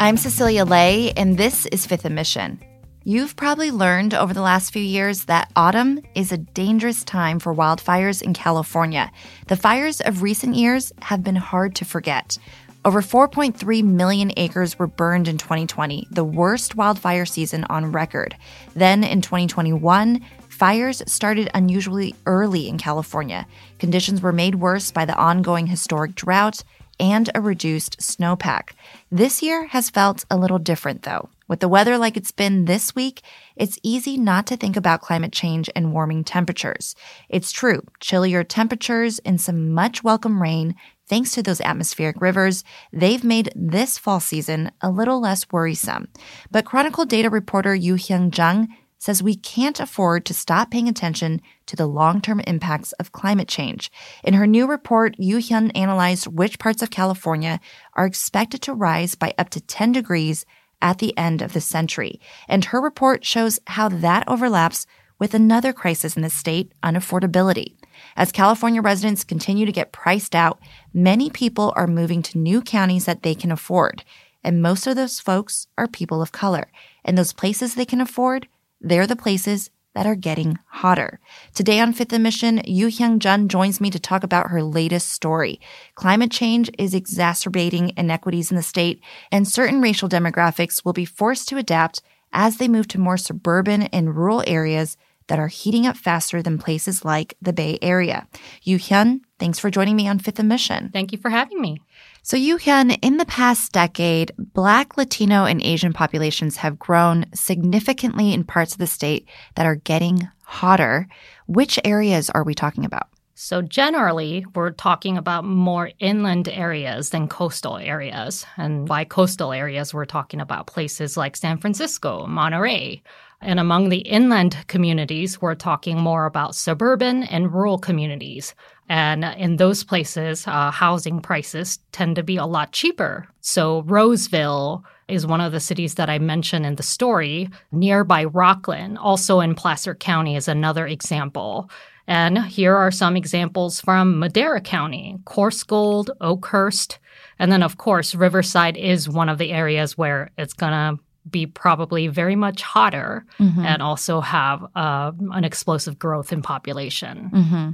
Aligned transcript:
I'm 0.00 0.16
Cecilia 0.16 0.64
Lay, 0.64 1.12
and 1.12 1.38
this 1.38 1.66
is 1.66 1.86
Fifth 1.86 2.04
and 2.04 2.16
Mission. 2.16 2.60
You've 3.04 3.36
probably 3.36 3.70
learned 3.70 4.12
over 4.12 4.34
the 4.34 4.42
last 4.42 4.72
few 4.72 4.82
years 4.82 5.26
that 5.26 5.52
autumn 5.54 6.00
is 6.16 6.32
a 6.32 6.36
dangerous 6.36 7.04
time 7.04 7.38
for 7.38 7.54
wildfires 7.54 8.20
in 8.20 8.34
California. 8.34 9.12
The 9.46 9.56
fires 9.56 10.00
of 10.00 10.22
recent 10.22 10.56
years 10.56 10.92
have 11.02 11.22
been 11.22 11.36
hard 11.36 11.76
to 11.76 11.84
forget. 11.84 12.38
Over 12.84 13.02
4.3 13.02 13.84
million 13.84 14.32
acres 14.36 14.78
were 14.78 14.88
burned 14.88 15.28
in 15.28 15.38
2020, 15.38 16.08
the 16.10 16.24
worst 16.24 16.74
wildfire 16.74 17.24
season 17.24 17.64
on 17.70 17.92
record. 17.92 18.36
Then 18.74 19.04
in 19.04 19.22
2021, 19.22 20.20
fires 20.48 21.02
started 21.06 21.50
unusually 21.54 22.14
early 22.26 22.68
in 22.68 22.78
California. 22.78 23.46
Conditions 23.78 24.20
were 24.20 24.32
made 24.32 24.56
worse 24.56 24.90
by 24.90 25.04
the 25.04 25.16
ongoing 25.16 25.68
historic 25.68 26.14
drought 26.16 26.64
and 26.98 27.30
a 27.34 27.40
reduced 27.40 27.98
snowpack. 27.98 28.70
This 29.10 29.42
year 29.42 29.66
has 29.66 29.90
felt 29.90 30.24
a 30.30 30.36
little 30.36 30.58
different 30.58 31.02
though. 31.02 31.28
With 31.46 31.60
the 31.60 31.68
weather 31.68 31.98
like 31.98 32.16
it's 32.16 32.30
been 32.30 32.64
this 32.64 32.94
week, 32.94 33.20
it's 33.54 33.78
easy 33.82 34.16
not 34.16 34.46
to 34.46 34.56
think 34.56 34.76
about 34.76 35.02
climate 35.02 35.32
change 35.32 35.68
and 35.76 35.92
warming 35.92 36.24
temperatures. 36.24 36.96
It's 37.28 37.52
true, 37.52 37.82
chillier 38.00 38.44
temperatures 38.44 39.18
and 39.20 39.38
some 39.38 39.70
much 39.72 40.02
welcome 40.02 40.40
rain, 40.40 40.74
thanks 41.06 41.32
to 41.32 41.42
those 41.42 41.60
atmospheric 41.60 42.20
rivers, 42.20 42.64
they've 42.92 43.24
made 43.24 43.52
this 43.54 43.98
fall 43.98 44.20
season 44.20 44.70
a 44.80 44.90
little 44.90 45.20
less 45.20 45.44
worrisome. 45.52 46.08
But 46.50 46.64
Chronicle 46.64 47.04
data 47.04 47.28
reporter 47.28 47.76
Yoohyun 47.76 48.36
Jung 48.36 48.74
says 49.04 49.22
we 49.22 49.36
can't 49.36 49.80
afford 49.80 50.24
to 50.24 50.32
stop 50.32 50.70
paying 50.70 50.88
attention 50.88 51.38
to 51.66 51.76
the 51.76 51.86
long-term 51.86 52.40
impacts 52.46 52.92
of 52.92 53.12
climate 53.12 53.46
change. 53.46 53.92
In 54.22 54.32
her 54.32 54.46
new 54.46 54.66
report, 54.66 55.14
Yoohyun 55.18 55.72
analyzed 55.74 56.26
which 56.26 56.58
parts 56.58 56.80
of 56.80 56.88
California 56.88 57.60
are 57.92 58.06
expected 58.06 58.62
to 58.62 58.72
rise 58.72 59.14
by 59.14 59.34
up 59.36 59.50
to 59.50 59.60
10 59.60 59.92
degrees 59.92 60.46
at 60.80 61.00
the 61.00 61.14
end 61.18 61.42
of 61.42 61.52
the 61.52 61.60
century. 61.60 62.18
And 62.48 62.64
her 62.64 62.80
report 62.80 63.26
shows 63.26 63.60
how 63.66 63.90
that 63.90 64.26
overlaps 64.26 64.86
with 65.18 65.34
another 65.34 65.74
crisis 65.74 66.16
in 66.16 66.22
the 66.22 66.30
state, 66.30 66.72
unaffordability. 66.82 67.74
As 68.16 68.32
California 68.32 68.80
residents 68.80 69.22
continue 69.22 69.66
to 69.66 69.72
get 69.72 69.92
priced 69.92 70.34
out, 70.34 70.58
many 70.94 71.28
people 71.28 71.74
are 71.76 71.86
moving 71.86 72.22
to 72.22 72.38
new 72.38 72.62
counties 72.62 73.04
that 73.04 73.22
they 73.22 73.34
can 73.34 73.52
afford. 73.52 74.02
And 74.42 74.62
most 74.62 74.86
of 74.86 74.96
those 74.96 75.20
folks 75.20 75.66
are 75.76 75.88
people 75.88 76.22
of 76.22 76.32
color. 76.32 76.68
And 77.04 77.18
those 77.18 77.34
places 77.34 77.74
they 77.74 77.84
can 77.84 78.00
afford 78.00 78.48
they're 78.84 79.06
the 79.06 79.16
places 79.16 79.70
that 79.94 80.06
are 80.06 80.14
getting 80.14 80.58
hotter. 80.66 81.20
Today 81.54 81.80
on 81.80 81.92
Fifth 81.92 82.12
and 82.12 82.22
Mission, 82.22 82.58
Yoohyun 82.58 83.22
Jung 83.22 83.48
joins 83.48 83.80
me 83.80 83.90
to 83.90 83.98
talk 83.98 84.22
about 84.22 84.50
her 84.50 84.62
latest 84.62 85.08
story. 85.08 85.60
Climate 85.94 86.30
change 86.30 86.70
is 86.78 86.94
exacerbating 86.94 87.92
inequities 87.96 88.50
in 88.50 88.56
the 88.56 88.62
state, 88.62 89.00
and 89.32 89.48
certain 89.48 89.80
racial 89.80 90.08
demographics 90.08 90.84
will 90.84 90.92
be 90.92 91.04
forced 91.04 91.48
to 91.48 91.56
adapt 91.56 92.02
as 92.32 92.56
they 92.58 92.68
move 92.68 92.88
to 92.88 93.00
more 93.00 93.16
suburban 93.16 93.84
and 93.84 94.16
rural 94.16 94.42
areas 94.46 94.96
that 95.28 95.38
are 95.38 95.48
heating 95.48 95.86
up 95.86 95.96
faster 95.96 96.42
than 96.42 96.58
places 96.58 97.04
like 97.04 97.36
the 97.40 97.52
Bay 97.52 97.78
Area. 97.80 98.26
Yoohyun, 98.66 99.20
thanks 99.38 99.58
for 99.58 99.70
joining 99.70 99.96
me 99.96 100.08
on 100.08 100.18
Fifth 100.18 100.38
and 100.38 100.48
Mission. 100.48 100.90
Thank 100.92 101.12
you 101.12 101.18
for 101.18 101.30
having 101.30 101.60
me. 101.60 101.80
So, 102.22 102.36
Yoohyun, 102.36 102.98
in 103.02 103.18
the 103.18 103.26
past 103.26 103.72
decade, 103.72 104.32
Black, 104.38 104.96
Latino, 104.96 105.44
and 105.44 105.62
Asian 105.62 105.92
populations 105.92 106.56
have 106.56 106.78
grown 106.78 107.26
significantly 107.34 108.32
in 108.32 108.44
parts 108.44 108.72
of 108.72 108.78
the 108.78 108.86
state 108.86 109.28
that 109.56 109.66
are 109.66 109.76
getting 109.76 110.28
hotter. 110.42 111.06
Which 111.46 111.78
areas 111.84 112.30
are 112.30 112.44
we 112.44 112.54
talking 112.54 112.86
about? 112.86 113.08
So, 113.34 113.60
generally, 113.60 114.46
we're 114.54 114.70
talking 114.70 115.18
about 115.18 115.44
more 115.44 115.90
inland 115.98 116.48
areas 116.48 117.10
than 117.10 117.28
coastal 117.28 117.76
areas. 117.76 118.46
And 118.56 118.86
by 118.86 119.04
coastal 119.04 119.52
areas, 119.52 119.92
we're 119.92 120.04
talking 120.06 120.40
about 120.40 120.66
places 120.66 121.16
like 121.16 121.36
San 121.36 121.58
Francisco, 121.58 122.26
Monterey. 122.26 123.02
And 123.44 123.60
among 123.60 123.90
the 123.90 123.98
inland 123.98 124.56
communities, 124.68 125.40
we're 125.42 125.54
talking 125.54 126.00
more 126.00 126.24
about 126.24 126.54
suburban 126.54 127.24
and 127.24 127.52
rural 127.52 127.78
communities. 127.78 128.54
And 128.88 129.22
in 129.22 129.56
those 129.56 129.84
places, 129.84 130.46
uh, 130.46 130.70
housing 130.70 131.20
prices 131.20 131.78
tend 131.92 132.16
to 132.16 132.22
be 132.22 132.38
a 132.38 132.46
lot 132.46 132.72
cheaper. 132.72 133.28
So, 133.42 133.82
Roseville 133.82 134.82
is 135.08 135.26
one 135.26 135.42
of 135.42 135.52
the 135.52 135.60
cities 135.60 135.96
that 135.96 136.08
I 136.08 136.18
mentioned 136.18 136.64
in 136.64 136.76
the 136.76 136.82
story. 136.82 137.50
Nearby 137.70 138.24
Rocklin, 138.24 138.96
also 138.98 139.40
in 139.40 139.54
Placer 139.54 139.94
County, 139.94 140.36
is 140.36 140.48
another 140.48 140.86
example. 140.86 141.70
And 142.06 142.38
here 142.44 142.74
are 142.74 142.90
some 142.90 143.14
examples 143.14 143.80
from 143.80 144.18
Madera 144.18 144.62
County, 144.62 145.18
Coarsegold, 145.24 146.08
Oakhurst. 146.22 146.98
And 147.38 147.52
then, 147.52 147.62
of 147.62 147.76
course, 147.76 148.14
Riverside 148.14 148.76
is 148.78 149.08
one 149.08 149.28
of 149.28 149.36
the 149.36 149.52
areas 149.52 149.98
where 149.98 150.30
it's 150.38 150.54
going 150.54 150.72
to 150.72 151.02
be 151.28 151.46
probably 151.46 152.08
very 152.08 152.36
much 152.36 152.62
hotter 152.62 153.24
mm-hmm. 153.38 153.64
and 153.64 153.82
also 153.82 154.20
have 154.20 154.64
uh, 154.74 155.12
an 155.32 155.44
explosive 155.44 155.98
growth 155.98 156.32
in 156.32 156.42
population. 156.42 157.30
Mm-hmm. 157.32 157.70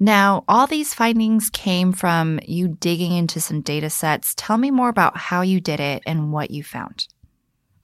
Now, 0.00 0.44
all 0.48 0.66
these 0.66 0.94
findings 0.94 1.50
came 1.50 1.92
from 1.92 2.40
you 2.44 2.68
digging 2.80 3.12
into 3.12 3.40
some 3.40 3.60
data 3.60 3.90
sets. 3.90 4.34
Tell 4.36 4.58
me 4.58 4.70
more 4.70 4.88
about 4.88 5.16
how 5.16 5.42
you 5.42 5.60
did 5.60 5.80
it 5.80 6.02
and 6.06 6.32
what 6.32 6.50
you 6.50 6.64
found. 6.64 7.06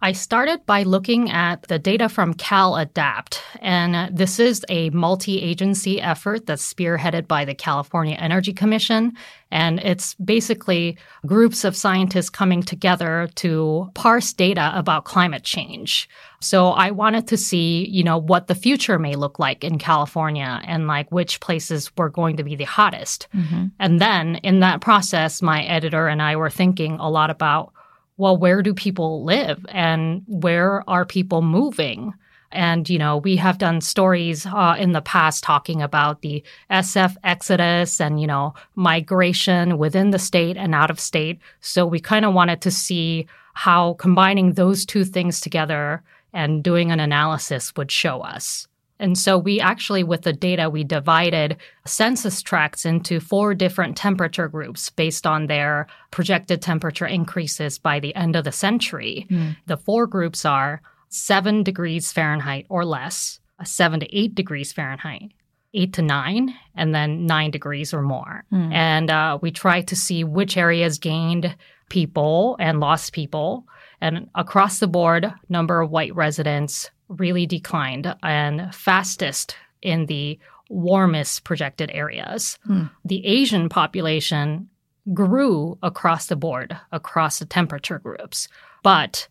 I 0.01 0.13
started 0.13 0.65
by 0.65 0.85
looking 0.85 1.29
at 1.31 1.63
the 1.63 1.79
data 1.79 2.09
from 2.09 2.35
Cal 2.35 2.77
Adapt, 2.77 3.43
and 3.61 4.17
this 4.17 4.39
is 4.39 4.65
a 4.69 4.91
multi 4.91 5.43
agency 5.43 6.01
effort 6.01 6.47
that's 6.47 6.73
spearheaded 6.73 7.27
by 7.27 7.45
the 7.45 7.55
California 7.55 8.15
Energy 8.15 8.53
Commission. 8.53 9.15
And 9.51 9.81
it's 9.81 10.15
basically 10.15 10.99
groups 11.27 11.65
of 11.65 11.75
scientists 11.75 12.31
coming 12.31 12.63
together 12.63 13.29
to 13.37 13.91
parse 13.95 14.33
data 14.33 14.71
about 14.75 15.05
climate 15.05 15.43
change. 15.43 16.09
So 16.41 16.69
I 16.69 16.93
wanted 16.93 17.27
to 17.29 17.37
see, 17.37 17.89
you 17.89 18.05
know, 18.05 18.19
what 18.19 18.47
the 18.47 18.55
future 18.55 18.99
may 18.99 19.17
look 19.17 19.39
like 19.41 19.65
in 19.65 19.79
California 19.79 20.61
and 20.65 20.87
like 20.87 21.11
which 21.11 21.41
places 21.41 21.91
were 21.97 22.11
going 22.11 22.37
to 22.37 22.45
be 22.45 22.55
the 22.55 22.65
hottest. 22.65 23.27
Mm-hmm. 23.35 23.67
And 23.81 24.01
then 24.01 24.37
in 24.37 24.61
that 24.61 24.81
process, 24.81 25.43
my 25.43 25.65
editor 25.65 26.07
and 26.07 26.23
I 26.23 26.37
were 26.37 26.51
thinking 26.51 26.99
a 27.01 27.11
lot 27.11 27.31
about 27.31 27.73
well, 28.19 28.37
where 28.37 28.63
do 28.63 28.75
people 28.75 29.25
live 29.25 29.65
and 29.71 30.23
where 30.27 30.89
are 30.89 31.07
people 31.07 31.41
moving? 31.41 32.13
And, 32.51 32.89
you 32.89 32.99
know, 32.99 33.19
we 33.19 33.37
have 33.37 33.59
done 33.59 33.81
stories 33.81 34.47
uh, 34.47 34.77
in 34.79 34.93
the 34.93 35.03
past 35.03 35.45
talking 35.45 35.83
about 35.83 36.23
the 36.23 36.43
SF 36.71 37.17
exodus 37.25 38.01
and, 38.01 38.21
you 38.21 38.27
know, 38.27 38.55
migration 38.75 39.79
within 39.79 40.11
the 40.11 40.19
state 40.19 40.57
and 40.57 40.75
out 40.75 40.91
of 40.91 41.01
state. 41.01 41.39
So 41.61 41.87
we 41.87 42.01
kind 42.01 42.25
of 42.25 42.35
wanted 42.35 42.61
to 42.63 42.71
see 42.71 43.27
how 43.55 43.95
combining 43.95 44.53
those 44.53 44.87
two 44.87 45.05
things 45.05 45.41
together 45.41 46.03
and 46.33 46.63
doing 46.63 46.93
an 46.93 47.01
analysis 47.01 47.75
would 47.77 47.91
show 47.91 48.21
us. 48.21 48.68
And 48.99 49.17
so 49.17 49.39
we 49.39 49.61
actually, 49.61 50.03
with 50.03 50.23
the 50.23 50.33
data, 50.33 50.69
we 50.69 50.85
divided 50.85 51.57
census 51.87 52.43
tracts 52.43 52.85
into 52.85 53.21
four 53.21 53.55
different 53.55 53.97
temperature 53.97 54.49
groups 54.49 54.91
based 54.91 55.27
on 55.27 55.47
their 55.47 55.87
projected 56.11 56.61
temperature 56.63 57.07
increases 57.07 57.79
by 57.79 58.01
the 58.01 58.15
end 58.15 58.35
of 58.37 58.45
the 58.45 58.53
century. 58.53 59.27
Mm. 59.31 59.57
The 59.67 59.77
four 59.77 60.07
groups 60.07 60.45
are 60.45 60.83
seven 61.09 61.63
degrees 61.63 62.13
Fahrenheit 62.13 62.67
or 62.69 62.85
less, 62.85 63.41
seven 63.65 64.01
to 64.01 64.17
eight 64.17 64.35
degrees 64.35 64.73
Fahrenheit, 64.73 65.33
eight 65.75 65.93
to 65.95 66.03
nine, 66.03 66.55
and 66.75 66.95
then 66.95 67.27
nine 67.27 67.51
degrees 67.51 67.95
or 67.95 68.03
more. 68.03 68.45
Mm. 68.53 68.73
And 68.73 69.11
uh, 69.11 69.39
we 69.41 69.51
tried 69.51 69.89
to 69.89 69.97
see 69.97 70.25
which 70.25 70.57
areas 70.57 70.99
gained 70.99 71.55
people 71.89 72.57
and 72.59 72.81
lost 72.81 73.13
people. 73.13 73.65
And 74.01 74.29
across 74.35 74.79
the 74.79 74.87
board, 74.87 75.33
number 75.49 75.81
of 75.81 75.91
white 75.91 76.15
residents 76.15 76.91
really 77.09 77.47
declined 77.47 78.15
and 78.23 78.75
fastest 78.75 79.57
in 79.83 80.07
the 80.07 80.39
warmest 80.69 81.45
projected 81.45 81.91
areas. 81.93 82.59
Mm. 82.69 82.91
The 83.05 83.25
Asian 83.27 83.69
population 83.69 84.69
grew 85.15 85.79
across 85.83 86.27
the 86.27 86.37
board, 86.37 86.77
across 86.93 87.39
the 87.39 87.47
temperature 87.47 87.99
groups. 87.99 88.49
But 88.83 89.29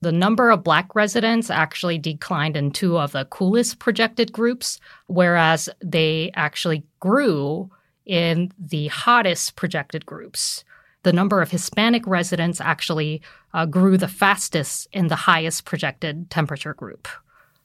the 0.00 0.12
number 0.12 0.50
of 0.50 0.64
black 0.64 0.94
residents 0.94 1.50
actually 1.50 1.98
declined 1.98 2.56
in 2.56 2.70
two 2.70 2.98
of 2.98 3.12
the 3.12 3.26
coolest 3.26 3.78
projected 3.78 4.32
groups, 4.32 4.80
whereas 5.06 5.68
they 5.84 6.30
actually 6.34 6.84
grew 7.00 7.70
in 8.06 8.50
the 8.58 8.88
hottest 8.88 9.56
projected 9.56 10.06
groups 10.06 10.64
the 11.02 11.12
number 11.12 11.40
of 11.40 11.50
Hispanic 11.50 12.06
residents 12.06 12.60
actually 12.60 13.22
uh, 13.54 13.66
grew 13.66 13.96
the 13.96 14.08
fastest 14.08 14.88
in 14.92 15.08
the 15.08 15.16
highest 15.16 15.64
projected 15.64 16.30
temperature 16.30 16.74
group. 16.74 17.08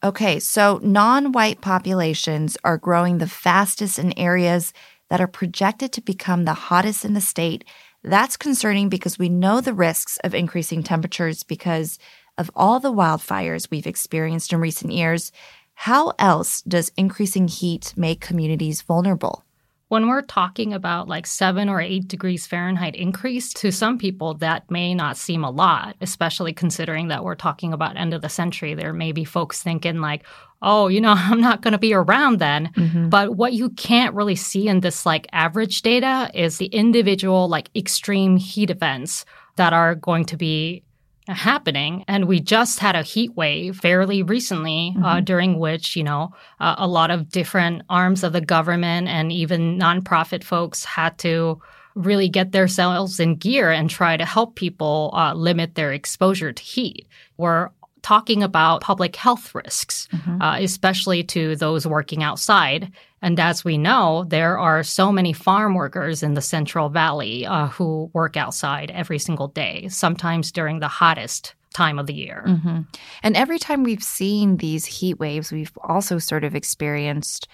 Okay, 0.04 0.40
so 0.40 0.80
non 0.84 1.32
white 1.32 1.62
populations 1.62 2.58
are 2.64 2.78
growing 2.78 3.18
the 3.18 3.28
fastest 3.28 3.98
in 3.98 4.18
areas 4.18 4.74
that 5.10 5.22
are 5.22 5.28
projected 5.28 5.92
to 5.94 6.02
become 6.02 6.46
the 6.46 6.54
hottest 6.54 7.06
in 7.06 7.14
the 7.14 7.22
state. 7.22 7.64
That's 8.04 8.38
concerning 8.38 8.90
because 8.90 9.18
we 9.18 9.30
know 9.30 9.62
the 9.62 9.74
risks 9.74 10.18
of 10.24 10.36
increasing 10.36 10.84
temperatures 10.84 11.44
because 11.44 11.98
of 12.38 12.52
all 12.56 12.80
the 12.80 12.94
wildfires 12.94 13.72
we've 13.72 13.88
experienced 13.88 14.54
in 14.54 14.60
recent 14.60 14.92
years. 14.92 15.32
How 15.74 16.14
else 16.20 16.62
does 16.62 16.92
increasing 16.98 17.48
heat 17.48 17.94
make 17.96 18.22
communities 18.22 18.82
vulnerable? 18.82 19.45
When 19.88 20.08
we're 20.08 20.24
talking 20.24 20.74
about 20.74 21.08
like 21.08 21.28
seven 21.28 21.70
or 21.70 21.80
eight 21.80 22.08
degrees 22.08 22.48
Fahrenheit 22.48 22.96
increase, 22.96 23.54
to 23.54 23.72
some 23.72 23.98
people, 23.98 24.34
that 24.36 24.70
may 24.72 24.96
not 24.96 25.16
seem 25.16 25.44
a 25.44 25.52
lot, 25.52 25.96
especially 26.02 26.54
considering 26.54 27.10
that 27.10 27.24
we're 27.24 27.36
talking 27.36 27.72
about 27.72 27.96
end 27.96 28.14
of 28.14 28.22
the 28.22 28.30
century. 28.30 28.74
There 28.74 28.94
may 28.94 29.12
be 29.12 29.24
folks 29.24 29.62
thinking, 29.62 30.02
like, 30.02 30.24
oh, 30.62 30.88
you 30.88 31.00
know, 31.00 31.14
I'm 31.16 31.40
not 31.40 31.62
going 31.62 31.74
to 31.74 31.78
be 31.78 31.94
around 31.94 32.40
then. 32.40 32.72
Mm-hmm. 32.76 33.10
But 33.10 33.36
what 33.36 33.54
you 33.54 33.70
can't 33.70 34.16
really 34.16 34.36
see 34.36 34.68
in 34.68 34.80
this 34.80 35.06
like 35.06 35.28
average 35.32 35.84
data 35.84 36.32
is 36.34 36.58
the 36.58 36.68
individual 36.68 37.48
like 37.48 37.70
extreme 37.76 38.38
heat 38.38 38.72
events 38.72 39.26
that 39.56 39.72
are 39.72 39.96
going 39.96 40.26
to 40.26 40.38
be 40.38 40.84
happening. 41.28 42.06
And 42.08 42.26
we 42.26 42.40
just 42.40 42.80
had 42.80 42.96
a 42.96 43.02
heat 43.02 43.36
wave 43.36 43.78
fairly 43.78 44.24
recently, 44.24 44.94
uh, 44.96 44.98
mm-hmm. 44.98 45.06
uh, 45.06 45.22
during 45.22 45.60
which, 45.60 45.96
you 45.96 46.04
know, 46.04 46.34
uh, 46.60 46.76
a 46.78 46.88
lot 46.88 47.12
of 47.12 47.30
different 47.30 47.84
arms 47.90 48.24
of 48.24 48.34
the 48.34 48.42
government 48.42 49.08
and 49.08 49.32
even 49.32 49.80
nonprofit 49.80 50.44
folks 50.44 50.86
had 50.86 51.18
to 51.20 51.62
really 51.96 52.28
get 52.28 52.52
themselves 52.52 53.20
in 53.20 53.36
gear 53.36 53.72
and 53.72 53.90
try 53.90 54.18
to 54.18 54.26
help 54.26 54.56
people 54.56 55.12
uh, 55.14 55.34
limit 55.34 55.76
their 55.76 55.94
exposure 55.94 56.52
to 56.52 56.62
heat. 56.62 57.08
We're 57.38 57.70
talking 58.02 58.44
about 58.44 58.82
public 58.82 59.16
health 59.16 59.56
risks, 59.56 60.08
mm-hmm. 60.14 60.42
uh, 60.42 60.58
especially 60.60 61.24
to 61.24 61.56
those 61.56 61.88
working 61.88 62.22
outside. 62.22 62.92
And 63.26 63.40
as 63.40 63.66
we 63.66 63.80
know, 63.80 64.24
there 64.28 64.60
are 64.60 64.84
so 64.84 65.12
many 65.12 65.34
farm 65.34 65.74
workers 65.74 66.22
in 66.22 66.36
the 66.36 66.44
Central 66.44 66.90
Valley 66.90 67.44
uh, 67.44 67.70
who 67.70 68.12
work 68.14 68.38
outside 68.38 68.92
every 68.92 69.18
single 69.18 69.48
day, 69.48 69.88
sometimes 69.90 70.52
during 70.52 70.80
the 70.80 70.88
hottest 70.88 71.56
time 71.74 71.98
of 71.98 72.06
the 72.06 72.14
year. 72.14 72.44
Mm-hmm. 72.46 72.82
And 73.24 73.36
every 73.36 73.58
time 73.58 73.82
we've 73.82 74.04
seen 74.04 74.58
these 74.58 74.86
heat 74.86 75.20
waves, 75.20 75.52
we've 75.52 75.76
also 75.84 76.20
sort 76.20 76.44
of 76.44 76.56
experienced 76.56 77.48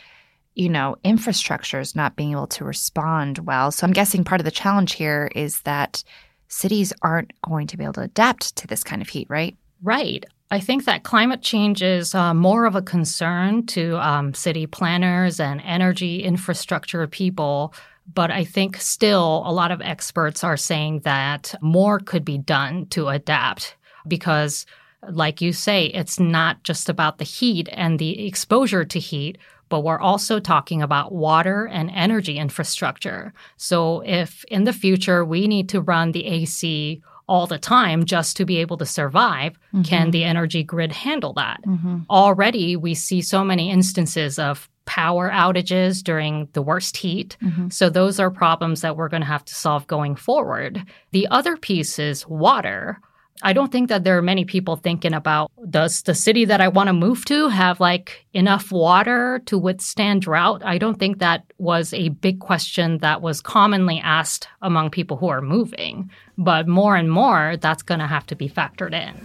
you 0.55 0.67
know, 0.67 0.97
infrastructures 1.05 1.95
not 1.95 2.17
being 2.17 2.33
able 2.33 2.47
to 2.47 2.65
respond 2.65 3.39
well. 3.39 3.71
So 3.71 3.87
I'm 3.87 3.93
guessing 3.93 4.25
part 4.25 4.41
of 4.41 4.45
the 4.45 4.51
challenge 4.51 4.91
here 4.91 5.31
is 5.33 5.61
that 5.61 6.03
cities 6.49 6.91
aren't 7.01 7.31
going 7.47 7.67
to 7.67 7.77
be 7.77 7.85
able 7.85 7.93
to 7.93 8.01
adapt 8.01 8.57
to 8.57 8.67
this 8.67 8.83
kind 8.83 9.01
of 9.01 9.07
heat, 9.07 9.27
right? 9.29 9.55
Right. 9.81 10.25
I 10.51 10.59
think 10.59 10.83
that 10.83 11.03
climate 11.03 11.41
change 11.41 11.81
is 11.81 12.13
uh, 12.13 12.33
more 12.33 12.65
of 12.65 12.75
a 12.75 12.81
concern 12.81 13.65
to 13.67 13.95
um, 14.05 14.33
city 14.33 14.67
planners 14.67 15.39
and 15.39 15.61
energy 15.61 16.23
infrastructure 16.23 17.07
people. 17.07 17.73
But 18.13 18.31
I 18.31 18.43
think 18.43 18.75
still 18.75 19.43
a 19.45 19.53
lot 19.53 19.71
of 19.71 19.79
experts 19.79 20.43
are 20.43 20.57
saying 20.57 20.99
that 20.99 21.55
more 21.61 21.99
could 21.99 22.25
be 22.25 22.37
done 22.37 22.87
to 22.87 23.07
adapt 23.07 23.77
because, 24.05 24.65
like 25.09 25.39
you 25.39 25.53
say, 25.53 25.85
it's 25.85 26.19
not 26.19 26.63
just 26.63 26.89
about 26.89 27.17
the 27.17 27.23
heat 27.23 27.69
and 27.71 27.97
the 27.97 28.27
exposure 28.27 28.83
to 28.83 28.99
heat, 28.99 29.37
but 29.69 29.85
we're 29.85 30.01
also 30.01 30.41
talking 30.41 30.81
about 30.81 31.13
water 31.13 31.65
and 31.65 31.89
energy 31.91 32.37
infrastructure. 32.37 33.33
So 33.55 34.01
if 34.01 34.43
in 34.49 34.65
the 34.65 34.73
future 34.73 35.23
we 35.23 35.47
need 35.47 35.69
to 35.69 35.79
run 35.79 36.11
the 36.11 36.25
AC 36.25 37.01
all 37.27 37.47
the 37.47 37.57
time 37.57 38.05
just 38.05 38.37
to 38.37 38.45
be 38.45 38.57
able 38.57 38.77
to 38.77 38.85
survive. 38.85 39.53
Mm-hmm. 39.73 39.83
Can 39.83 40.11
the 40.11 40.23
energy 40.23 40.63
grid 40.63 40.91
handle 40.91 41.33
that? 41.33 41.61
Mm-hmm. 41.65 41.99
Already, 42.09 42.75
we 42.75 42.93
see 42.93 43.21
so 43.21 43.43
many 43.43 43.69
instances 43.69 44.39
of 44.39 44.69
power 44.85 45.29
outages 45.29 46.03
during 46.03 46.49
the 46.53 46.61
worst 46.61 46.97
heat. 46.97 47.37
Mm-hmm. 47.41 47.69
So, 47.69 47.89
those 47.89 48.19
are 48.19 48.31
problems 48.31 48.81
that 48.81 48.97
we're 48.97 49.09
going 49.09 49.21
to 49.21 49.27
have 49.27 49.45
to 49.45 49.55
solve 49.55 49.87
going 49.87 50.15
forward. 50.15 50.83
The 51.11 51.27
other 51.29 51.57
piece 51.57 51.99
is 51.99 52.27
water. 52.27 52.99
I 53.43 53.53
don't 53.53 53.71
think 53.71 53.89
that 53.89 54.03
there 54.03 54.17
are 54.17 54.21
many 54.21 54.45
people 54.45 54.75
thinking 54.75 55.13
about 55.13 55.51
does 55.69 56.03
the 56.03 56.13
city 56.13 56.45
that 56.45 56.61
I 56.61 56.67
want 56.67 56.87
to 56.87 56.93
move 56.93 57.25
to 57.25 57.49
have 57.49 57.79
like 57.79 58.25
enough 58.33 58.71
water 58.71 59.41
to 59.47 59.57
withstand 59.57 60.21
drought? 60.21 60.61
I 60.63 60.77
don't 60.77 60.99
think 60.99 61.19
that 61.19 61.43
was 61.57 61.93
a 61.93 62.09
big 62.09 62.39
question 62.39 62.99
that 62.99 63.21
was 63.21 63.41
commonly 63.41 63.99
asked 63.99 64.47
among 64.61 64.91
people 64.91 65.17
who 65.17 65.27
are 65.27 65.41
moving. 65.41 66.11
But 66.37 66.67
more 66.67 66.95
and 66.95 67.11
more, 67.11 67.57
that's 67.57 67.83
going 67.83 67.99
to 67.99 68.07
have 68.07 68.27
to 68.27 68.35
be 68.35 68.47
factored 68.47 68.93
in. 68.93 69.19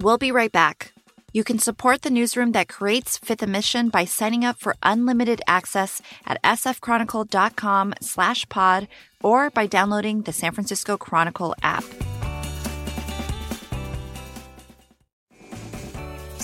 We'll 0.00 0.18
be 0.18 0.32
right 0.32 0.52
back. 0.52 0.92
You 1.32 1.44
can 1.44 1.58
support 1.58 2.02
the 2.02 2.10
newsroom 2.10 2.52
that 2.52 2.68
creates 2.68 3.18
Fifth 3.18 3.42
and 3.42 3.52
Mission 3.52 3.90
by 3.90 4.06
signing 4.06 4.44
up 4.44 4.58
for 4.58 4.74
unlimited 4.82 5.42
access 5.46 6.00
at 6.24 6.42
sfchronicle.com 6.42 7.94
slash 8.00 8.48
pod 8.48 8.88
or 9.22 9.50
by 9.50 9.66
downloading 9.66 10.22
the 10.22 10.32
San 10.32 10.52
Francisco 10.52 10.96
Chronicle 10.96 11.54
app. 11.62 11.84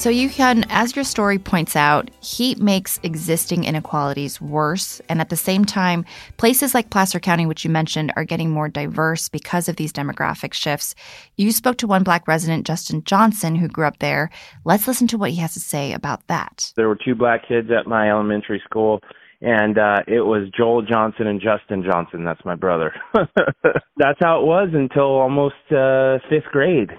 So 0.03 0.11
you 0.11 0.31
can, 0.31 0.65
as 0.69 0.97
your 0.97 1.05
story 1.05 1.39
points 1.39 1.77
out, 1.77 2.11
heat 2.21 2.59
makes 2.59 2.99
existing 3.05 3.63
inequalities 3.63 4.41
worse. 4.41 5.01
And 5.09 5.21
at 5.21 5.29
the 5.29 5.37
same 5.37 5.65
time, 5.65 6.05
places 6.39 6.75
like 6.75 6.91
Placer 6.91 7.21
County, 7.21 7.47
which 7.47 7.65
you 7.65 7.71
mentioned, 7.71 8.13
are 8.17 8.25
getting 8.25 8.51
more 8.51 8.69
diverse 8.69 9.29
because 9.29 9.69
of 9.69 9.77
these 9.77 9.93
demographic 9.93 10.55
shifts. 10.55 10.97
You 11.37 11.53
spoke 11.53 11.77
to 11.77 11.87
one 11.87 12.03
black 12.03 12.27
resident, 12.27 12.67
Justin 12.67 13.05
Johnson, 13.05 13.55
who 13.55 13.69
grew 13.69 13.87
up 13.87 14.01
there. 14.01 14.31
Let's 14.65 14.89
listen 14.89 15.07
to 15.07 15.19
what 15.19 15.31
he 15.31 15.37
has 15.37 15.55
to 15.55 15.61
say 15.61 15.93
about 15.93 16.27
that. 16.27 16.73
There 16.75 16.89
were 16.89 16.99
two 16.99 17.15
black 17.15 17.47
kids 17.47 17.69
at 17.71 17.87
my 17.87 18.11
elementary 18.11 18.61
school 18.65 18.99
and 19.41 19.79
uh 19.79 20.01
it 20.09 20.23
was 20.23 20.49
Joel 20.57 20.83
Johnson 20.83 21.29
and 21.29 21.41
Justin 21.41 21.85
Johnson. 21.85 22.25
That's 22.25 22.45
my 22.45 22.57
brother. 22.57 22.93
That's 23.97 24.19
how 24.21 24.41
it 24.41 24.47
was 24.47 24.71
until 24.73 25.05
almost 25.05 25.55
uh 25.71 26.19
5th 26.29 26.51
grade 26.51 26.91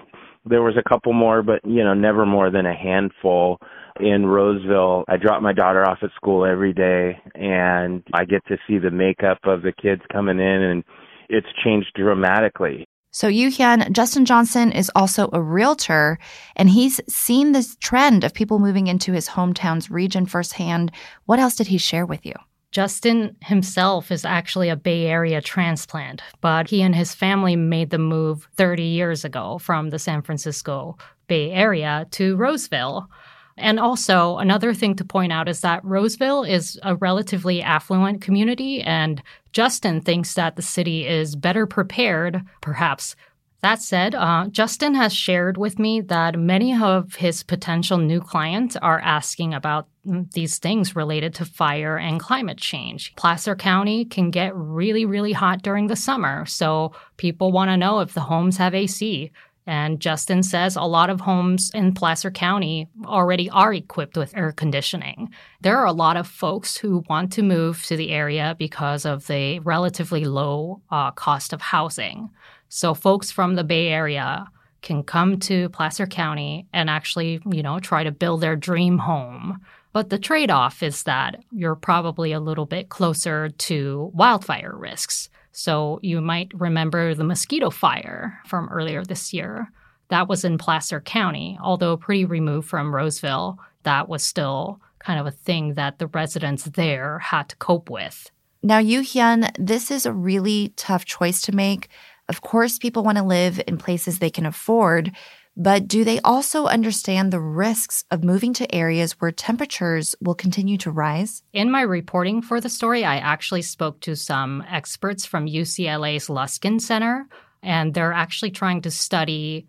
there 0.44 0.62
was 0.62 0.76
a 0.76 0.88
couple 0.88 1.12
more, 1.12 1.42
but 1.42 1.60
you 1.64 1.82
know, 1.82 1.94
never 1.94 2.26
more 2.26 2.50
than 2.50 2.66
a 2.66 2.74
handful 2.74 3.58
in 4.00 4.26
Roseville. 4.26 5.04
I 5.08 5.16
drop 5.16 5.42
my 5.42 5.52
daughter 5.52 5.88
off 5.88 5.98
at 6.02 6.10
school 6.16 6.44
every 6.44 6.72
day 6.72 7.18
and 7.34 8.02
I 8.12 8.24
get 8.24 8.44
to 8.46 8.56
see 8.66 8.78
the 8.78 8.90
makeup 8.90 9.38
of 9.44 9.62
the 9.62 9.72
kids 9.72 10.02
coming 10.12 10.38
in 10.38 10.62
and 10.62 10.84
it's 11.28 11.46
changed 11.64 11.92
dramatically. 11.94 12.86
So 13.10 13.28
Yoohyun, 13.28 13.92
Justin 13.92 14.24
Johnson 14.24 14.72
is 14.72 14.90
also 14.96 15.30
a 15.32 15.40
realtor 15.40 16.18
and 16.56 16.68
he's 16.68 17.00
seen 17.08 17.52
this 17.52 17.76
trend 17.76 18.24
of 18.24 18.34
people 18.34 18.58
moving 18.58 18.88
into 18.88 19.12
his 19.12 19.28
hometown's 19.28 19.90
region 19.90 20.26
firsthand. 20.26 20.90
What 21.26 21.38
else 21.38 21.54
did 21.54 21.68
he 21.68 21.78
share 21.78 22.06
with 22.06 22.26
you? 22.26 22.34
Justin 22.74 23.36
himself 23.40 24.10
is 24.10 24.24
actually 24.24 24.68
a 24.68 24.74
Bay 24.74 25.06
Area 25.06 25.40
transplant, 25.40 26.20
but 26.40 26.68
he 26.68 26.82
and 26.82 26.92
his 26.92 27.14
family 27.14 27.54
made 27.54 27.90
the 27.90 27.98
move 27.98 28.48
30 28.56 28.82
years 28.82 29.24
ago 29.24 29.58
from 29.58 29.90
the 29.90 29.98
San 30.00 30.22
Francisco 30.22 30.98
Bay 31.28 31.52
Area 31.52 32.04
to 32.10 32.34
Roseville. 32.34 33.08
And 33.56 33.78
also, 33.78 34.38
another 34.38 34.74
thing 34.74 34.96
to 34.96 35.04
point 35.04 35.32
out 35.32 35.48
is 35.48 35.60
that 35.60 35.84
Roseville 35.84 36.42
is 36.42 36.76
a 36.82 36.96
relatively 36.96 37.62
affluent 37.62 38.20
community, 38.20 38.82
and 38.82 39.22
Justin 39.52 40.00
thinks 40.00 40.34
that 40.34 40.56
the 40.56 40.62
city 40.62 41.06
is 41.06 41.36
better 41.36 41.66
prepared, 41.66 42.42
perhaps, 42.60 43.14
that 43.64 43.80
said, 43.80 44.14
uh, 44.14 44.46
Justin 44.50 44.94
has 44.94 45.14
shared 45.14 45.56
with 45.56 45.78
me 45.78 46.02
that 46.02 46.38
many 46.38 46.76
of 46.78 47.14
his 47.14 47.42
potential 47.42 47.96
new 47.96 48.20
clients 48.20 48.76
are 48.76 49.00
asking 49.00 49.54
about 49.54 49.88
mm, 50.06 50.30
these 50.32 50.58
things 50.58 50.94
related 50.94 51.32
to 51.36 51.46
fire 51.46 51.96
and 51.96 52.20
climate 52.20 52.58
change. 52.58 53.14
Placer 53.16 53.56
County 53.56 54.04
can 54.04 54.30
get 54.30 54.54
really, 54.54 55.06
really 55.06 55.32
hot 55.32 55.62
during 55.62 55.86
the 55.86 55.96
summer, 55.96 56.44
so 56.44 56.92
people 57.16 57.52
want 57.52 57.70
to 57.70 57.78
know 57.78 58.00
if 58.00 58.12
the 58.12 58.20
homes 58.20 58.58
have 58.58 58.74
AC. 58.74 59.32
And 59.66 60.00
Justin 60.00 60.42
says 60.42 60.76
a 60.76 60.82
lot 60.82 61.08
of 61.08 61.22
homes 61.22 61.70
in 61.72 61.94
Placer 61.94 62.30
County 62.30 62.88
already 63.06 63.48
are 63.48 63.72
equipped 63.72 64.16
with 64.16 64.36
air 64.36 64.52
conditioning. 64.52 65.30
There 65.62 65.78
are 65.78 65.86
a 65.86 65.92
lot 65.92 66.18
of 66.18 66.26
folks 66.26 66.76
who 66.76 67.02
want 67.08 67.32
to 67.32 67.42
move 67.42 67.82
to 67.84 67.96
the 67.96 68.10
area 68.10 68.56
because 68.58 69.06
of 69.06 69.26
the 69.26 69.60
relatively 69.60 70.24
low 70.24 70.82
uh, 70.90 71.12
cost 71.12 71.52
of 71.52 71.62
housing. 71.62 72.28
So 72.68 72.92
folks 72.92 73.30
from 73.30 73.54
the 73.54 73.64
Bay 73.64 73.88
Area 73.88 74.46
can 74.82 75.02
come 75.02 75.38
to 75.40 75.70
Placer 75.70 76.06
County 76.06 76.66
and 76.72 76.90
actually, 76.90 77.40
you 77.50 77.62
know, 77.62 77.80
try 77.80 78.04
to 78.04 78.12
build 78.12 78.42
their 78.42 78.56
dream 78.56 78.98
home. 78.98 79.60
But 79.94 80.10
the 80.10 80.18
trade 80.18 80.50
off 80.50 80.82
is 80.82 81.04
that 81.04 81.42
you're 81.52 81.76
probably 81.76 82.32
a 82.32 82.40
little 82.40 82.66
bit 82.66 82.90
closer 82.90 83.48
to 83.48 84.10
wildfire 84.12 84.76
risks. 84.76 85.30
So 85.54 86.00
you 86.02 86.20
might 86.20 86.52
remember 86.54 87.14
the 87.14 87.24
mosquito 87.24 87.70
fire 87.70 88.40
from 88.46 88.68
earlier 88.68 89.04
this 89.04 89.32
year. 89.32 89.70
That 90.08 90.28
was 90.28 90.44
in 90.44 90.58
Placer 90.58 91.00
County, 91.00 91.58
although 91.62 91.96
pretty 91.96 92.24
removed 92.24 92.68
from 92.68 92.94
Roseville. 92.94 93.58
That 93.84 94.08
was 94.08 94.22
still 94.22 94.80
kind 94.98 95.18
of 95.18 95.26
a 95.26 95.30
thing 95.30 95.74
that 95.74 95.98
the 95.98 96.06
residents 96.08 96.64
there 96.64 97.18
had 97.18 97.48
to 97.50 97.56
cope 97.56 97.90
with. 97.90 98.30
Now, 98.62 98.80
Yoohyun, 98.80 99.50
this 99.58 99.90
is 99.90 100.06
a 100.06 100.12
really 100.12 100.72
tough 100.76 101.04
choice 101.04 101.42
to 101.42 101.52
make 101.52 101.88
of 102.28 102.40
course, 102.40 102.78
people 102.78 103.02
want 103.02 103.18
to 103.18 103.24
live 103.24 103.60
in 103.66 103.76
places 103.76 104.18
they 104.18 104.30
can 104.30 104.46
afford, 104.46 105.12
but 105.56 105.86
do 105.86 106.04
they 106.04 106.20
also 106.20 106.66
understand 106.66 107.32
the 107.32 107.40
risks 107.40 108.04
of 108.10 108.24
moving 108.24 108.52
to 108.54 108.74
areas 108.74 109.12
where 109.12 109.30
temperatures 109.30 110.14
will 110.20 110.34
continue 110.34 110.76
to 110.78 110.90
rise? 110.90 111.42
In 111.52 111.70
my 111.70 111.82
reporting 111.82 112.42
for 112.42 112.60
the 112.60 112.68
story, 112.68 113.04
I 113.04 113.18
actually 113.18 113.62
spoke 113.62 114.00
to 114.00 114.16
some 114.16 114.64
experts 114.68 115.24
from 115.24 115.46
UCLA's 115.46 116.28
Luskin 116.28 116.80
Center, 116.80 117.28
and 117.62 117.94
they're 117.94 118.12
actually 118.12 118.50
trying 118.50 118.82
to 118.82 118.90
study 118.90 119.66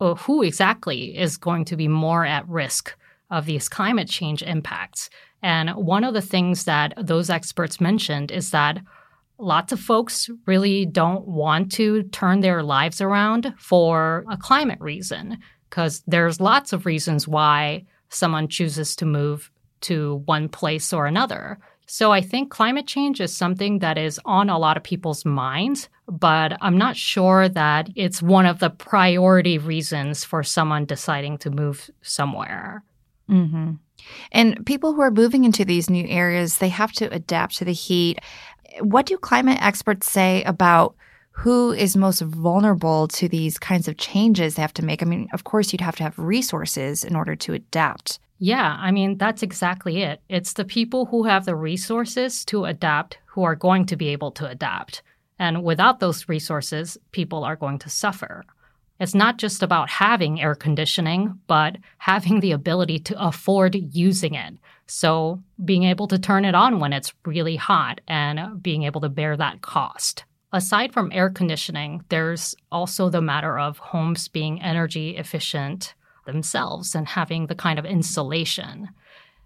uh, 0.00 0.14
who 0.14 0.42
exactly 0.42 1.16
is 1.16 1.36
going 1.36 1.64
to 1.66 1.76
be 1.76 1.88
more 1.88 2.26
at 2.26 2.48
risk 2.48 2.94
of 3.30 3.46
these 3.46 3.68
climate 3.68 4.08
change 4.08 4.42
impacts. 4.42 5.08
And 5.42 5.70
one 5.70 6.04
of 6.04 6.12
the 6.12 6.20
things 6.20 6.64
that 6.64 6.92
those 6.96 7.30
experts 7.30 7.80
mentioned 7.80 8.30
is 8.30 8.50
that 8.50 8.78
lots 9.38 9.72
of 9.72 9.80
folks 9.80 10.30
really 10.46 10.86
don't 10.86 11.26
want 11.26 11.72
to 11.72 12.04
turn 12.04 12.40
their 12.40 12.62
lives 12.62 13.00
around 13.00 13.54
for 13.58 14.24
a 14.30 14.36
climate 14.36 14.80
reason 14.80 15.38
because 15.68 16.02
there's 16.06 16.40
lots 16.40 16.72
of 16.72 16.86
reasons 16.86 17.26
why 17.26 17.84
someone 18.08 18.48
chooses 18.48 18.94
to 18.96 19.06
move 19.06 19.50
to 19.80 20.22
one 20.26 20.48
place 20.48 20.92
or 20.92 21.06
another. 21.06 21.58
So 21.86 22.12
I 22.12 22.20
think 22.20 22.50
climate 22.50 22.86
change 22.86 23.20
is 23.20 23.36
something 23.36 23.80
that 23.80 23.98
is 23.98 24.20
on 24.24 24.48
a 24.48 24.58
lot 24.58 24.76
of 24.76 24.82
people's 24.82 25.24
minds, 25.24 25.88
but 26.06 26.56
I'm 26.60 26.78
not 26.78 26.96
sure 26.96 27.48
that 27.48 27.88
it's 27.96 28.22
one 28.22 28.46
of 28.46 28.60
the 28.60 28.70
priority 28.70 29.58
reasons 29.58 30.24
for 30.24 30.42
someone 30.42 30.84
deciding 30.84 31.38
to 31.38 31.50
move 31.50 31.90
somewhere. 32.00 32.84
Mm-hmm. 33.30 33.72
And 34.32 34.66
people 34.66 34.92
who 34.92 35.00
are 35.00 35.10
moving 35.10 35.44
into 35.44 35.64
these 35.64 35.88
new 35.88 36.06
areas, 36.06 36.58
they 36.58 36.68
have 36.68 36.92
to 36.92 37.12
adapt 37.12 37.56
to 37.58 37.64
the 37.64 37.72
heat. 37.72 38.18
What 38.80 39.06
do 39.06 39.16
climate 39.16 39.58
experts 39.60 40.10
say 40.10 40.42
about 40.44 40.96
who 41.30 41.72
is 41.72 41.96
most 41.96 42.20
vulnerable 42.20 43.08
to 43.08 43.28
these 43.28 43.58
kinds 43.58 43.88
of 43.88 43.96
changes 43.96 44.54
they 44.54 44.62
have 44.62 44.74
to 44.74 44.84
make? 44.84 45.02
I 45.02 45.06
mean, 45.06 45.28
of 45.32 45.44
course, 45.44 45.72
you'd 45.72 45.80
have 45.80 45.96
to 45.96 46.02
have 46.02 46.18
resources 46.18 47.04
in 47.04 47.16
order 47.16 47.36
to 47.36 47.54
adapt. 47.54 48.18
Yeah, 48.38 48.76
I 48.80 48.90
mean, 48.90 49.18
that's 49.18 49.42
exactly 49.42 50.02
it. 50.02 50.20
It's 50.28 50.54
the 50.54 50.64
people 50.64 51.06
who 51.06 51.22
have 51.24 51.44
the 51.44 51.54
resources 51.54 52.44
to 52.46 52.64
adapt 52.64 53.18
who 53.26 53.44
are 53.44 53.54
going 53.54 53.86
to 53.86 53.96
be 53.96 54.08
able 54.08 54.32
to 54.32 54.48
adapt. 54.48 55.02
And 55.38 55.62
without 55.62 56.00
those 56.00 56.28
resources, 56.28 56.98
people 57.12 57.44
are 57.44 57.56
going 57.56 57.78
to 57.78 57.88
suffer. 57.88 58.44
It's 59.00 59.14
not 59.14 59.38
just 59.38 59.62
about 59.62 59.90
having 59.90 60.40
air 60.40 60.54
conditioning, 60.54 61.40
but 61.46 61.76
having 61.98 62.40
the 62.40 62.52
ability 62.52 62.98
to 63.00 63.24
afford 63.24 63.74
using 63.74 64.34
it. 64.34 64.54
So, 64.86 65.42
being 65.64 65.84
able 65.84 66.06
to 66.08 66.18
turn 66.18 66.44
it 66.44 66.54
on 66.54 66.78
when 66.78 66.92
it's 66.92 67.14
really 67.24 67.56
hot 67.56 68.00
and 68.06 68.62
being 68.62 68.82
able 68.82 69.00
to 69.00 69.08
bear 69.08 69.36
that 69.36 69.62
cost. 69.62 70.24
Aside 70.52 70.92
from 70.92 71.10
air 71.12 71.30
conditioning, 71.30 72.04
there's 72.10 72.54
also 72.70 73.08
the 73.08 73.22
matter 73.22 73.58
of 73.58 73.78
homes 73.78 74.28
being 74.28 74.60
energy 74.60 75.16
efficient 75.16 75.94
themselves 76.26 76.94
and 76.94 77.08
having 77.08 77.46
the 77.46 77.54
kind 77.54 77.78
of 77.78 77.86
insulation. 77.86 78.90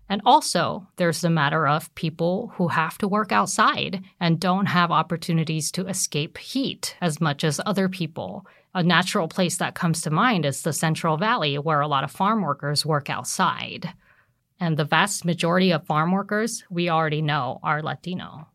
And 0.08 0.22
also, 0.24 0.86
there's 0.96 1.20
the 1.20 1.30
matter 1.30 1.66
of 1.66 1.94
people 1.94 2.52
who 2.54 2.68
have 2.68 2.98
to 2.98 3.08
work 3.08 3.32
outside 3.32 4.02
and 4.20 4.40
don't 4.40 4.66
have 4.66 4.90
opportunities 4.90 5.70
to 5.72 5.86
escape 5.86 6.38
heat 6.38 6.96
as 7.00 7.20
much 7.20 7.42
as 7.42 7.60
other 7.64 7.88
people 7.88 8.46
a 8.76 8.82
natural 8.82 9.26
place 9.26 9.56
that 9.56 9.74
comes 9.74 10.02
to 10.02 10.10
mind 10.10 10.44
is 10.44 10.60
the 10.60 10.72
Central 10.72 11.16
Valley, 11.16 11.56
where 11.56 11.80
a 11.80 11.88
lot 11.88 12.04
of 12.04 12.10
farm 12.10 12.42
workers 12.42 12.84
work 12.84 13.08
outside. 13.08 13.90
And 14.60 14.76
the 14.76 14.84
vast 14.84 15.24
majority 15.24 15.72
of 15.72 15.86
farm 15.86 16.12
workers 16.12 16.62
we 16.68 16.90
already 16.90 17.22
know 17.22 17.58
are 17.62 17.82
Latino. 17.82 18.46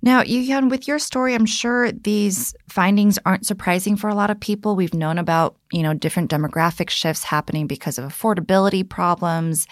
Now, 0.00 0.22
Yoohyun, 0.22 0.70
with 0.70 0.88
your 0.88 0.98
story, 0.98 1.34
I'm 1.34 1.44
sure 1.44 1.92
these 1.92 2.54
findings 2.66 3.18
aren't 3.26 3.44
surprising 3.44 3.96
for 3.96 4.08
a 4.08 4.14
lot 4.14 4.30
of 4.30 4.40
people. 4.40 4.74
We've 4.74 4.94
known 4.94 5.18
about, 5.18 5.56
you 5.70 5.82
know, 5.82 5.92
different 5.92 6.30
demographic 6.30 6.88
shifts 6.88 7.24
happening 7.24 7.66
because 7.66 7.98
of 7.98 8.04
affordability 8.06 8.88
problems 8.88 9.66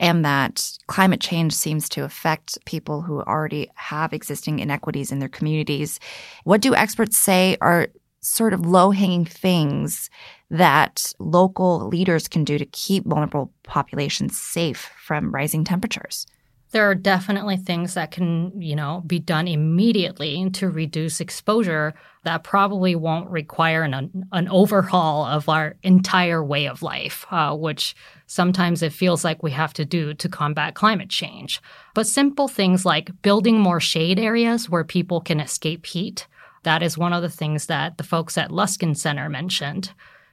and 0.00 0.24
that 0.24 0.72
climate 0.86 1.20
change 1.20 1.52
seems 1.52 1.88
to 1.90 2.02
affect 2.02 2.58
people 2.64 3.02
who 3.02 3.20
already 3.22 3.70
have 3.74 4.12
existing 4.12 4.58
inequities 4.58 5.12
in 5.12 5.20
their 5.20 5.28
communities. 5.28 6.00
What 6.42 6.60
do 6.60 6.74
experts 6.74 7.16
say 7.16 7.56
are 7.60 7.88
sort 8.24 8.52
of 8.52 8.66
low 8.66 8.90
hanging 8.90 9.24
things 9.24 10.10
that 10.50 11.12
local 11.18 11.88
leaders 11.88 12.28
can 12.28 12.44
do 12.44 12.58
to 12.58 12.66
keep 12.66 13.04
vulnerable 13.06 13.52
populations 13.64 14.38
safe 14.38 14.90
from 14.98 15.32
rising 15.32 15.64
temperatures? 15.64 16.26
There 16.70 16.90
are 16.90 16.96
definitely 16.96 17.56
things 17.56 17.94
that 17.94 18.10
can, 18.10 18.60
you 18.60 18.74
know, 18.74 19.04
be 19.06 19.20
done 19.20 19.46
immediately 19.46 20.50
to 20.54 20.68
reduce 20.68 21.20
exposure 21.20 21.94
that 22.24 22.42
probably 22.42 22.96
won't 22.96 23.30
require 23.30 23.84
an, 23.84 24.26
an 24.32 24.48
overhaul 24.48 25.24
of 25.24 25.48
our 25.48 25.76
entire 25.84 26.42
way 26.42 26.66
of 26.66 26.82
life, 26.82 27.26
uh, 27.30 27.54
which 27.54 27.94
sometimes 28.26 28.82
it 28.82 28.92
feels 28.92 29.22
like 29.22 29.40
we 29.40 29.52
have 29.52 29.72
to 29.74 29.84
do 29.84 30.14
to 30.14 30.28
combat 30.28 30.74
climate 30.74 31.10
change. 31.10 31.62
But 31.94 32.08
simple 32.08 32.48
things 32.48 32.84
like 32.84 33.22
building 33.22 33.60
more 33.60 33.78
shade 33.78 34.18
areas 34.18 34.68
where 34.68 34.82
people 34.82 35.20
can 35.20 35.38
escape 35.38 35.86
heat, 35.86 36.26
that 36.64 36.82
is 36.82 36.98
one 36.98 37.12
of 37.12 37.22
the 37.22 37.30
things 37.30 37.66
that 37.66 37.96
the 37.96 38.04
folks 38.04 38.36
at 38.36 38.50
Luskin 38.50 38.96
Center 38.96 39.28
mentioned. 39.28 39.92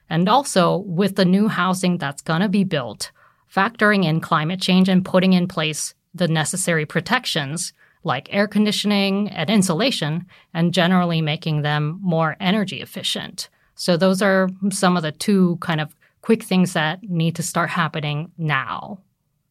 And 0.10 0.28
also, 0.28 0.78
with 0.78 1.16
the 1.16 1.26
new 1.26 1.48
housing 1.48 1.98
that's 1.98 2.22
going 2.22 2.42
to 2.42 2.50
be 2.50 2.64
built, 2.64 3.12
factoring 3.54 4.04
in 4.04 4.20
climate 4.20 4.60
change 4.60 4.90
and 4.90 5.06
putting 5.06 5.34
in 5.34 5.48
place 5.48 5.94
the 6.14 6.28
necessary 6.28 6.86
protections 6.86 7.74
like 8.04 8.34
air 8.34 8.48
conditioning 8.48 9.30
and 9.30 9.50
insulation, 9.50 10.26
and 10.54 10.74
generally 10.74 11.22
making 11.22 11.62
them 11.62 12.00
more 12.02 12.36
energy 12.40 12.82
efficient. 12.82 13.50
So, 13.76 13.98
those 13.98 14.22
are 14.22 14.50
some 14.72 14.98
of 14.98 15.04
the 15.04 15.12
two 15.12 15.58
kind 15.62 15.80
of 15.80 15.96
quick 16.22 16.44
things 16.44 16.74
that 16.74 17.04
need 17.04 17.36
to 17.36 17.44
start 17.44 17.70
happening 17.70 18.32
now. 18.38 19.00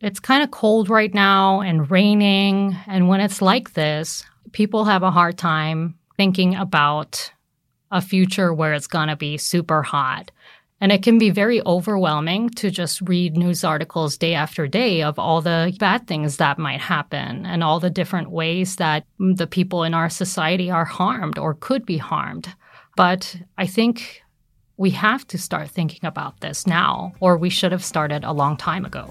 It's 0.01 0.21
kind 0.21 0.43
of 0.43 0.51
cold 0.51 0.89
right 0.89 1.13
now 1.13 1.61
and 1.61 1.91
raining. 1.91 2.77
And 2.87 3.09
when 3.09 3.21
it's 3.21 3.43
like 3.43 3.75
this, 3.75 4.25
people 4.53 4.85
have 4.85 5.03
a 5.03 5.11
hard 5.11 5.37
time 5.37 5.95
thinking 6.21 6.55
about 6.55 7.33
a 7.91 8.03
future 8.03 8.53
where 8.53 8.75
it's 8.75 8.87
going 8.87 9.09
to 9.09 9.17
be 9.17 9.39
super 9.39 9.83
hot. 9.83 10.31
And 10.79 10.93
it 10.93 11.03
can 11.03 11.17
be 11.17 11.31
very 11.31 11.65
overwhelming 11.65 12.51
to 12.61 12.71
just 12.71 13.01
read 13.09 13.39
news 13.39 13.65
articles 13.65 14.19
day 14.19 14.35
after 14.35 14.69
day 14.69 15.01
of 15.03 15.19
all 15.19 15.41
the 15.41 15.75
bad 15.81 16.07
things 16.07 16.37
that 16.37 16.59
might 16.59 16.83
happen 16.83 17.47
and 17.47 17.65
all 17.65 17.81
the 17.81 17.89
different 17.89 18.31
ways 18.31 18.77
that 18.77 19.07
the 19.19 19.47
people 19.47 19.83
in 19.83 19.95
our 19.95 20.11
society 20.11 20.71
are 20.71 20.85
harmed 20.85 21.39
or 21.39 21.55
could 21.55 21.87
be 21.87 21.97
harmed. 21.97 22.55
But 22.97 23.35
I 23.57 23.67
think 23.67 24.21
we 24.77 24.91
have 24.91 25.27
to 25.29 25.39
start 25.39 25.71
thinking 25.71 26.05
about 26.07 26.41
this 26.41 26.67
now, 26.67 27.15
or 27.21 27.39
we 27.39 27.49
should 27.49 27.73
have 27.73 27.83
started 27.83 28.25
a 28.25 28.33
long 28.35 28.59
time 28.59 28.85
ago. 28.85 29.09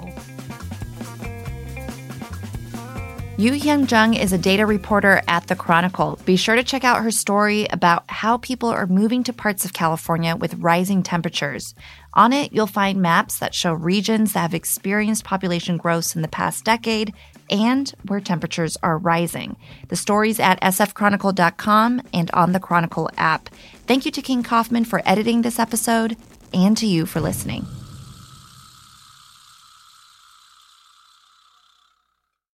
Yoohyun 3.39 3.89
Jung 3.89 4.15
is 4.15 4.33
a 4.33 4.37
data 4.37 4.65
reporter 4.65 5.21
at 5.25 5.47
The 5.47 5.55
Chronicle. 5.55 6.19
Be 6.25 6.35
sure 6.35 6.57
to 6.57 6.63
check 6.63 6.83
out 6.83 7.01
her 7.01 7.09
story 7.09 7.67
about 7.67 8.03
how 8.11 8.35
people 8.35 8.67
are 8.67 8.85
moving 8.85 9.23
to 9.23 9.31
parts 9.31 9.63
of 9.63 9.71
California 9.71 10.35
with 10.35 10.55
rising 10.55 11.03
temperatures. 11.03 11.73
On 12.15 12.33
it, 12.33 12.51
you'll 12.51 12.67
find 12.67 13.01
maps 13.01 13.39
that 13.39 13.55
show 13.55 13.71
regions 13.71 14.33
that 14.33 14.41
have 14.41 14.53
experienced 14.53 15.23
population 15.23 15.77
growth 15.77 16.17
in 16.17 16.21
the 16.21 16.27
past 16.27 16.65
decade 16.65 17.13
and 17.49 17.93
where 18.07 18.19
temperatures 18.19 18.75
are 18.83 18.97
rising. 18.97 19.55
The 19.87 19.95
story's 19.95 20.41
at 20.41 20.59
sfchronicle.com 20.59 22.01
and 22.13 22.29
on 22.31 22.51
the 22.51 22.59
Chronicle 22.59 23.09
app. 23.15 23.47
Thank 23.87 24.03
you 24.03 24.11
to 24.11 24.21
King 24.21 24.43
Kaufman 24.43 24.83
for 24.83 25.01
editing 25.05 25.43
this 25.43 25.59
episode 25.59 26.17
and 26.53 26.75
to 26.75 26.85
you 26.85 27.05
for 27.05 27.21
listening. 27.21 27.65